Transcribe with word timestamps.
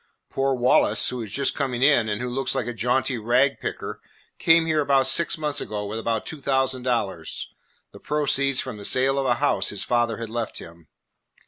Poor 0.31 0.55
Wallace, 0.55 1.09
who 1.09 1.21
is 1.21 1.31
just 1.31 1.53
coming 1.53 1.83
in, 1.83 2.09
and 2.09 2.23
who 2.23 2.27
looks 2.27 2.55
like 2.55 2.65
a 2.65 2.73
jaunty 2.73 3.19
ragpicker, 3.19 3.99
came 4.39 4.65
here 4.65 4.81
about 4.81 5.05
six 5.05 5.37
months 5.37 5.61
ago 5.61 5.85
with 5.85 5.99
about 5.99 6.25
two 6.25 6.41
thousand 6.41 6.81
dollars, 6.81 7.53
the 7.91 7.99
proceeds 7.99 8.59
from 8.59 8.77
the 8.77 8.83
sale 8.85 9.19
of 9.19 9.27
a 9.27 9.35
house 9.35 9.69
his 9.69 9.83
father 9.83 10.17
had 10.17 10.31
left 10.31 10.57
him. 10.57 10.87